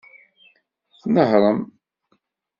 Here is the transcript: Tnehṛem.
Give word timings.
Tnehṛem. 1.01 1.59